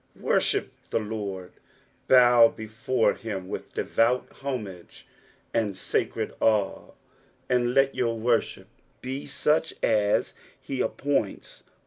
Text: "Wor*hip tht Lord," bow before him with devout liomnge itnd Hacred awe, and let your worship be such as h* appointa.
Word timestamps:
"Wor*hip 0.19 0.71
tht 0.89 1.07
Lord," 1.07 1.51
bow 2.07 2.47
before 2.49 3.13
him 3.13 3.47
with 3.47 3.75
devout 3.75 4.27
liomnge 4.31 5.03
itnd 5.53 5.91
Hacred 5.91 6.33
awe, 6.39 6.93
and 7.47 7.75
let 7.75 7.93
your 7.93 8.17
worship 8.17 8.69
be 9.01 9.27
such 9.27 9.75
as 9.83 10.33
h* 10.67 10.79
appointa. 10.81 11.61